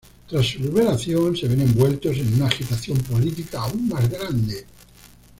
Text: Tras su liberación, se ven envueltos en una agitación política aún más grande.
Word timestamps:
Tras 0.27 0.47
su 0.47 0.57
liberación, 0.57 1.37
se 1.37 1.47
ven 1.47 1.61
envueltos 1.61 2.17
en 2.17 2.33
una 2.33 2.47
agitación 2.47 2.97
política 3.01 3.61
aún 3.61 3.87
más 3.87 4.09
grande. 4.09 4.65